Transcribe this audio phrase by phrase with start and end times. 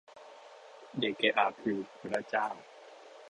[0.99, 1.77] เดเกอาคือ
[2.09, 2.47] บร๊ะเจ้า